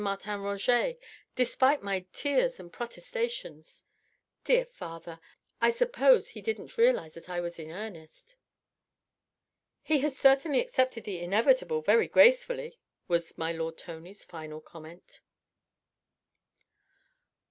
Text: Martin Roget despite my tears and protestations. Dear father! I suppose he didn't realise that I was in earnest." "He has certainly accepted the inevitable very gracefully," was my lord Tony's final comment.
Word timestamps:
Martin 0.03 0.41
Roget 0.41 0.97
despite 1.35 1.83
my 1.83 2.07
tears 2.11 2.59
and 2.59 2.73
protestations. 2.73 3.83
Dear 4.43 4.65
father! 4.65 5.19
I 5.61 5.69
suppose 5.69 6.29
he 6.29 6.41
didn't 6.41 6.75
realise 6.75 7.13
that 7.13 7.29
I 7.29 7.39
was 7.39 7.59
in 7.59 7.69
earnest." 7.69 8.35
"He 9.83 9.99
has 9.99 10.17
certainly 10.17 10.59
accepted 10.59 11.03
the 11.03 11.19
inevitable 11.19 11.81
very 11.81 12.07
gracefully," 12.07 12.79
was 13.07 13.37
my 13.37 13.51
lord 13.51 13.77
Tony's 13.77 14.23
final 14.23 14.59
comment. 14.59 15.21